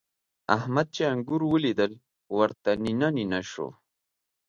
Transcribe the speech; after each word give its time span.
احمد 0.57 0.87
چې 0.95 1.01
انګور 1.11 1.41
وليدل؛ 1.51 1.91
ورته 2.37 2.69
نينه 2.83 3.07
نينه 3.17 3.39
شو. 3.51 3.67